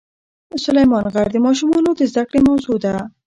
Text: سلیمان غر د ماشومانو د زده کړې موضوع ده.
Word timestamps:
سلیمان 0.63 1.05
غر 1.13 1.27
د 1.33 1.37
ماشومانو 1.45 1.89
د 1.95 2.01
زده 2.11 2.23
کړې 2.29 2.39
موضوع 2.49 2.77
ده. 2.83 2.95